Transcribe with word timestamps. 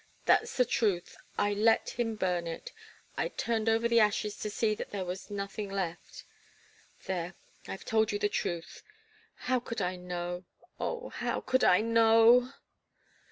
That's 0.25 0.57
the 0.57 0.65
truth. 0.65 1.15
I 1.37 1.53
let 1.53 1.91
him 1.91 2.15
burn 2.15 2.47
it. 2.47 2.71
I 3.17 3.27
turned 3.27 3.69
over 3.69 3.87
the 3.87 3.99
ashes 3.99 4.35
to 4.37 4.49
see 4.49 4.73
that 4.73 4.89
there 4.89 5.05
was 5.05 5.29
nothing 5.29 5.69
left. 5.69 6.23
There 7.05 7.35
I've 7.67 7.85
told 7.85 8.11
you 8.11 8.17
the 8.17 8.27
truth. 8.27 8.81
How 9.45 9.59
could 9.59 9.79
I 9.79 9.97
know 9.97 10.45
oh, 10.79 11.09
how 11.09 11.41
could 11.41 11.63
I 11.63 11.81
know?" 11.81 12.51